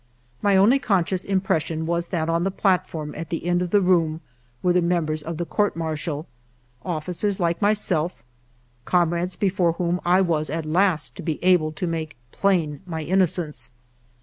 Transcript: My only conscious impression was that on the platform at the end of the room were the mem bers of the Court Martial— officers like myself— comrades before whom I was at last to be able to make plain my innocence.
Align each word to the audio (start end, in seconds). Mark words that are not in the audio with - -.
My 0.41 0.57
only 0.57 0.79
conscious 0.79 1.23
impression 1.23 1.85
was 1.85 2.07
that 2.07 2.27
on 2.27 2.43
the 2.43 2.49
platform 2.49 3.13
at 3.15 3.29
the 3.29 3.45
end 3.45 3.61
of 3.61 3.69
the 3.69 3.81
room 3.81 4.21
were 4.63 4.73
the 4.73 4.81
mem 4.81 5.05
bers 5.05 5.21
of 5.21 5.37
the 5.37 5.45
Court 5.45 5.75
Martial— 5.75 6.25
officers 6.83 7.39
like 7.39 7.61
myself— 7.61 8.23
comrades 8.91 9.35
before 9.35 9.73
whom 9.73 10.01
I 10.03 10.19
was 10.21 10.49
at 10.49 10.65
last 10.65 11.15
to 11.17 11.21
be 11.21 11.37
able 11.43 11.71
to 11.73 11.85
make 11.85 12.17
plain 12.31 12.81
my 12.87 13.03
innocence. 13.03 13.69